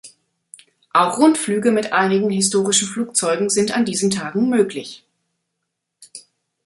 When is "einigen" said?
1.93-2.31